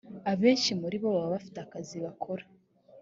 abenshi 0.31 0.71
muri 0.81 0.95
bo 1.01 1.09
baba 1.15 1.33
bafite 1.35 1.57
akazi 1.65 1.95
bakora 2.05 2.43